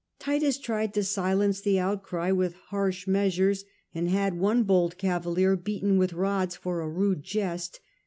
Titus 0.17 0.57
tried 0.57 0.95
to 0.95 1.03
silence 1.03 1.61
the 1.61 1.77
outcry 1.77 2.31
with 2.31 2.55
harsh 2.69 3.05
measures, 3.05 3.65
and 3.93 4.09
had 4.09 4.33
one 4.33 4.63
bold 4.63 4.97
caviller 4.97 5.55
beaten 5.55 5.95
with 5.99 6.13
rods 6.13 6.55
for 6.55 6.81
a 6.81 6.89
rude 6.89 7.21
jest. 7.21 7.79